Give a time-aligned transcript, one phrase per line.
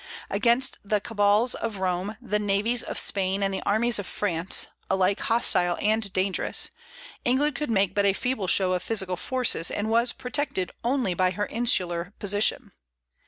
[0.31, 5.19] Against the cabals of Rome, the navies of Spain, and the armies of France, alike
[5.19, 6.71] hostile and dangerous,
[7.23, 11.29] England could make but a feeble show of physical forces, and was protected only by
[11.29, 12.71] her insular position.